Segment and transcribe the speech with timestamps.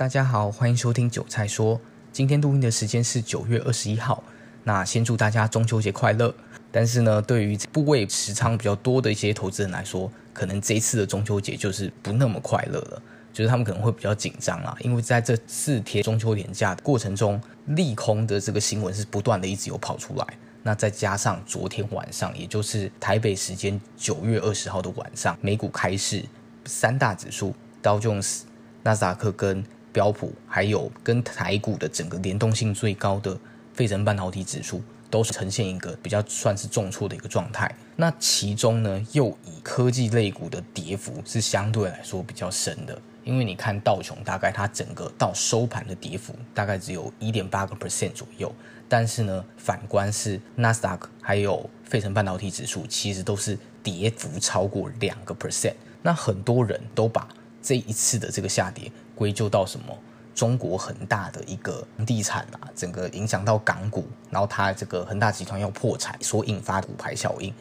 [0.00, 1.78] 大家好，欢迎收听韭菜说。
[2.10, 4.24] 今天录音的时间是九月二十一号。
[4.64, 6.34] 那先祝大家中秋节快乐。
[6.72, 13.02] 但是呢，对于部位持仓比较多的一些投资人来说，可能这一次的中秋节就是不那么快乐了。
[13.30, 20.26] 就是他们可能会比较紧张啊，因为在这四天中秋连假的过程中，利空的这个新闻是不断的一直有跑出来。
[20.62, 26.24] 那再加上昨天晚上，也就是台北时间九月二十号的晚上，美股开市，
[26.64, 28.46] 三大指数道琼斯、
[28.82, 29.62] 纳斯达克跟
[29.92, 33.38] 标普，还有跟台股的整个联动性最高的
[33.74, 37.74] 费城半导体指数，都是呈现一个比较算是重挫的一个状态。
[37.96, 43.00] 那其中呢，又以科技类股的跌幅是相对来说比较深的。
[43.22, 48.52] 因为你看道琼，大概它整个到收盘的跌幅大概只有一点八个 percent 左右，
[48.88, 55.74] 但是呢，反观是纳斯达克还有费城半导体指数，其实都是跌幅超过两个 percent。
[56.02, 57.28] 那很多人都把
[57.62, 58.90] 这一次的这个下跌
[59.20, 59.86] 归咎到什么？
[60.34, 67.52] 中国恒大的一个地产啊，整个影响到港股，然后它这个恒大集团要破产所引发的骨牌效应。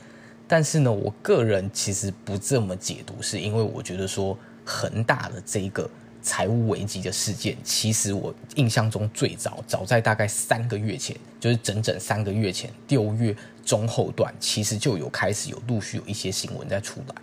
[0.47, 4.37] 但是呢，我个人其实不这么解读，是因为我觉得说。
[4.71, 5.89] 恒大的这一个
[6.21, 13.35] 财务危机的事件，其实我印象中最早早在大概三个月前，就是整整三个月前，六月
[13.65, 17.15] 中后段，其实就有开始有陆续有一些新闻在出来。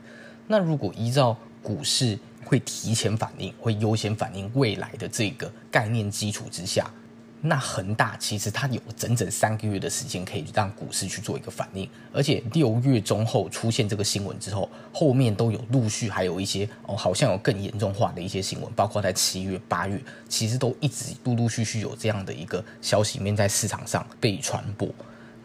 [0.49, 6.91] 那如果依照股市会提前反应，会优先反应未来的这个概念基础之下。
[7.43, 24.89] 那恒大其实它有整整三个月的时间可以让股市去做一个反应，而且六月中后出现这个新闻之后，后面都有陆续还有一些哦，好像有更严重化的一些新闻，包括在七月、八月，其实都一直陆陆续续有这样的一个消息面在市场上被传播。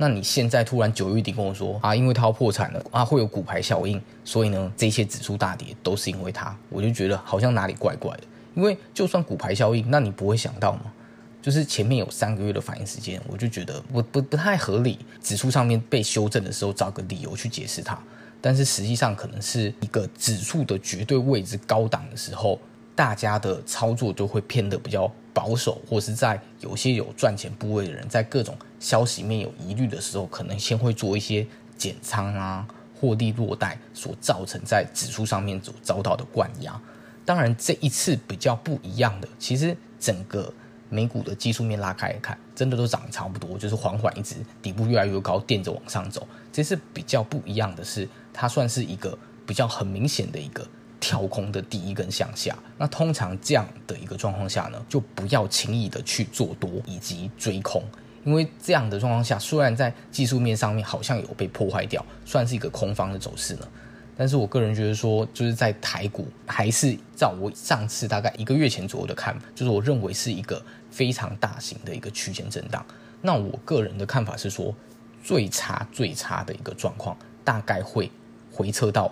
[0.01, 8.23] 那你现在突然九月底跟我说啊，因为它要破产了啊，会有骨牌效应，所以呢，这些指数大跌都是因为它，我就觉得好像哪里怪怪的。
[8.55, 10.91] 因为就算骨牌效应，那你不会想到吗？
[11.39, 14.97] 就是前面有三个月的反应时间，我就觉得不不不太合理。
[15.21, 17.95] 指数上面被修正的时候，找个理由去解释它，
[18.41, 22.59] 但是实际上可能是一个指数的绝对位置高档的时候，
[23.01, 31.43] 大家的操作就会偏得比较保守，或是在有些有赚钱部位的人，在各种消息面有疑虑的时候，可能先会做一些
[31.75, 36.79] 减仓啊，获利落袋，所造成在指数上面所遭到的灌压。
[37.25, 40.53] 当然，这一次比较不一样的，其实整个。
[40.93, 46.27] 美股的技术面拉开一看，真的都涨差不多，就是缓缓一直底部越来越高，垫着往上走。
[46.51, 50.67] 这是比较不一样的是，它算是一个比较很明显的一个
[51.01, 52.57] 跳空的第一根向下。
[52.77, 57.83] 那通常这样的一个状况下呢，就不要轻易的去做多以及追空，
[58.23, 63.67] 因为这样的状况下，虽然在技术面上面好像有被破坏掉，算是一个空方的走势呢。
[64.15, 72.85] 但是我个人觉得说，就是在台股还是照我上次大概一个月前左右的看，就是我认为是一个非常大型的一个区间震荡。
[73.21, 74.75] 那我个人的看法是说，
[75.23, 78.11] 最差最差的一个状况大概会
[78.51, 79.11] 回测到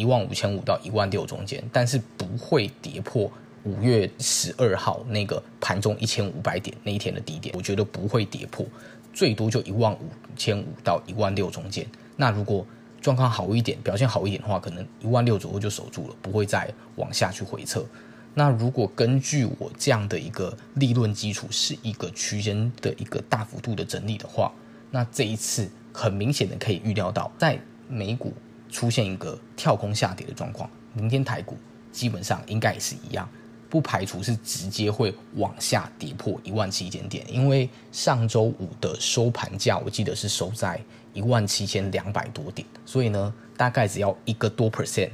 [0.00, 3.30] 一万五千五到一万六中间，但是不会跌破
[3.64, 8.64] 五月十二号那个盘中一千五百点那一天的低点，我觉得不会跌破，
[9.12, 11.86] 最多就一万五千五到一万六中间。
[12.16, 12.66] 那如果
[13.02, 17.84] 状况好一点，表现好一点的话，可能一万六左右就守住了，不会再往下去回撤。
[18.32, 24.52] 那如果根据我这样的一个利润基础是一个区间的一个大幅度的整理的话，
[24.90, 28.32] 那这一次很明显的可以预料到，在美股
[28.70, 31.56] 出现一个跳空下跌的状况，明天台股
[31.92, 33.28] 基本上应该也是一样，
[33.68, 40.80] 不排除是直接会往下跌破一万七千点，因为上周五的收盘价我记得是收在。
[41.12, 45.10] 一万七千两百多点，所以呢，大概只要一个多 percent，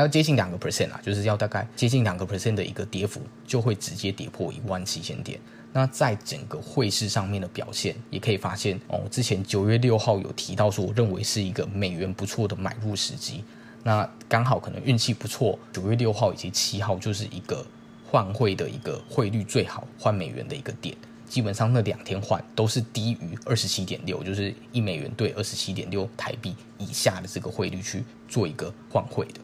[0.00, 5.38] 要接近两个 percent 啊，就是要大概接近两个 percent 的一个跌幅，就会直接跌破一万七千点。
[5.74, 13.42] 那在整个汇市上面的表现，也可以发现哦，之前九月六号有提到说，我认为是一个美元不错的买入时机。
[13.82, 17.66] 那刚好可能运气不错，九月六号以及七号就是一个
[18.06, 20.96] 换汇的一个汇率最好换美元的一个点。
[21.26, 29.40] 基本上那两天换都是低于二十七点六，就是一美元兑二十七点六台币以下的这个汇率去做一个换汇的。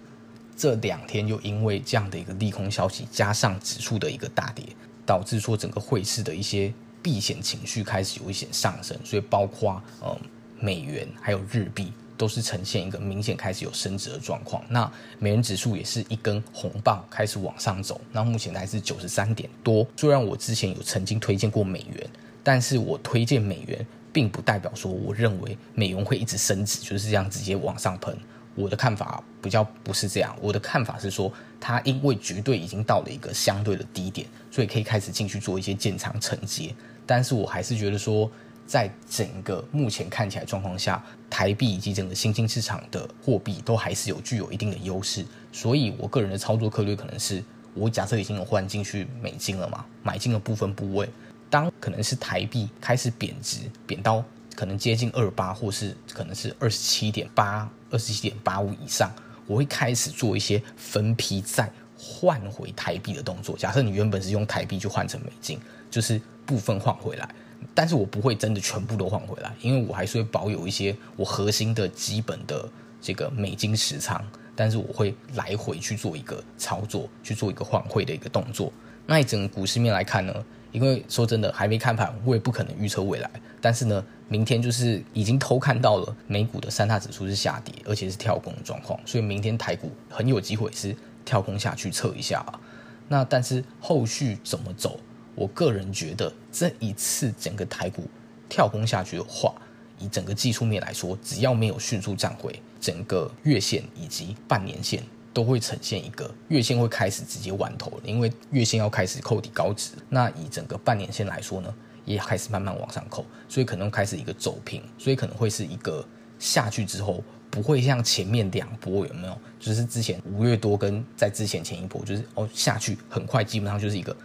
[0.58, 4.64] 这两天又因为这样的一个利空消息，加上指数的一个大跌，
[5.06, 6.70] 导致说整个汇市的一些
[7.00, 10.14] 避险情绪开始有一些上升，所以包括呃
[10.58, 11.92] 美元还有日币。
[12.18, 14.90] 都是呈现一个明显开始有升值的状况，那
[15.20, 19.86] 美元指数也是一根红棒开始往上走，那目前还是九十三点多。
[19.96, 22.10] 虽然我之前有曾经推荐过美元，
[22.42, 28.18] 但是我推荐美元并不代表说我认为美元会一直升值，就是这样直接往上喷。
[28.58, 36.74] 我的看法比较不是这样，我的看法是说，它因为绝对已经到了一个相对的低点，所以可以开始进去做一些建仓承接。
[37.06, 38.28] 但是我还是觉得说，
[38.66, 41.00] 在整个目前看起来状况下，
[41.30, 45.24] 台币以及整个新兴市场的货币都还是有具有一定的优势。
[45.52, 47.40] 所以我个人的操作策略可能是，
[47.74, 51.08] 我假设已经有换进去美金了嘛，买进了部分部位，
[51.48, 54.24] 当可能是台币开始贬值，贬到。
[54.58, 59.08] 可能接近二八，或是可能是二十七点八、二十七点八五以上，
[59.46, 63.56] 我会开始做一些分批再换回台币的动作。
[63.56, 67.32] 假设你原本是用台币去换成美金，就是部分换回来，
[67.72, 72.68] 但是我不会真的全部都换回来，因为我还是会保有一些我核心的基本的
[73.00, 74.20] 这个美金持仓，
[74.56, 78.72] 但是我会来回去做一个操作，去做一个换汇的一个动作。
[79.06, 80.34] 那以整个股市面来看呢？
[80.72, 83.30] 因为说真的，还没看盘，我也不可能预测未来。
[83.60, 90.94] 但是呢，明天就是已经偷看到了美股的三大指数是下跌，而且是跳空的状况，所以明天台股很有机会是
[91.24, 92.60] 跳空下去测一下啊。
[93.08, 95.00] 那但是后续怎么走？
[95.34, 98.08] 我个人觉得这一次整个台股
[98.48, 99.54] 跳空下去的话，
[99.98, 105.02] 以整个技术面来说，只要没有迅速站回整个月线以及半年线。
[105.32, 109.92] 都会呈现一个月线会开始直接完头，因为月线要开始扣底高值。
[110.08, 111.72] 那以整个半年线来说呢，
[112.04, 116.04] 也开始慢慢往上扣，所以可能开始一个走平，所以可能会是一个
[116.38, 119.38] 下去之后不会像前面两波有没有？
[119.60, 124.16] 就是之前五月多跟在之前前一波，就是哦下去很快，基本上就是一个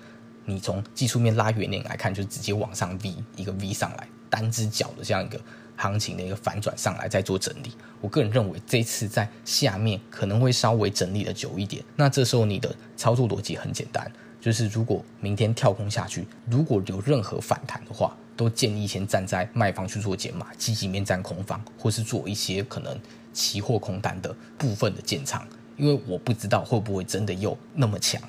[0.46, 5.40] 你从技术面拉远点来看，就直接往上 V 一个 V 上来，单只脚的这样一个。
[5.76, 11.84] 行情的一个反转上来再做整理，我个人认为这次在下面可能会稍微整理的久一点。
[11.96, 14.10] 那这时候你的操作逻辑很简单，
[14.40, 22.96] 就是如果明天跳空下去，如果有任何反弹的话，都建议先站在卖方去做减码，积极面占空方，或是做一些可能
[23.34, 25.46] 期货空单的部分的建仓，
[25.76, 28.22] 因为我不知道会不会真的又那么强，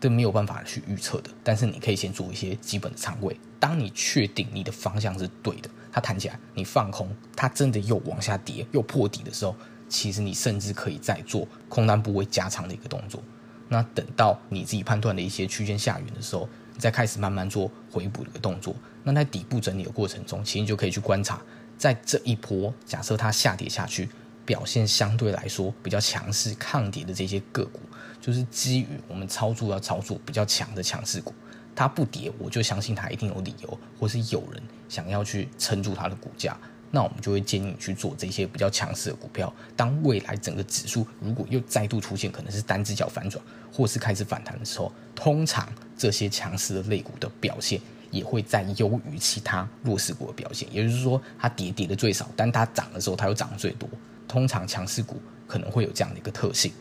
[0.00, 1.30] 这没有办法去预测的。
[1.44, 5.70] 但是你可以先做一些基本的仓位，当你确定你的方向是对的。
[5.92, 9.56] 它弹起来，你放空，它真的又往下跌，又破底的时候，
[9.88, 13.20] 其实你甚至可以再做空单部位加长的一个动作。
[13.68, 18.74] 那等到你自己判断的一些区间下缘的时候，你再开始慢慢做回补的一个动作。
[19.02, 21.42] 那在底部整理的过程中，其实你就可以去观察，
[21.76, 24.08] 在这一波假设它下跌下去，
[24.44, 27.80] 表现相对来说比较强势、抗跌的这些个股，
[28.20, 31.34] 就是基于我们操作要操作比较强的强势股。
[31.74, 36.54] 它不跌，我就相信它一定有理由，或是有人想要去撑住它的股价，
[36.90, 39.50] 那我们就会建议你去做这些比较强势的股票。
[39.76, 47.80] 当未来整个指数如果又再度出现可能是单只脚反转，或是开始反弹的时候，通常这些强势的类股的表现
[48.10, 50.68] 也会再优于其他弱势股的表现。
[50.70, 53.88] 也就是说，它跌跌的最少，但它涨的时候它又涨得最多。
[54.28, 56.72] 通常强势股可能会有这样的一个特性。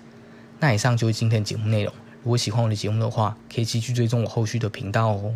[0.60, 1.94] 那以上就是今天节目内容。
[2.24, 5.34] 如果喜欢我的节目的话，可以继续追踪我后续的频道哦。